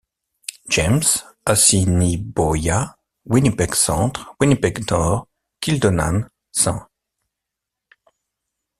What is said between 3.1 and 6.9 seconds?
Winnipeg-Centre, Winnipeg-Nord, Kildonan—St.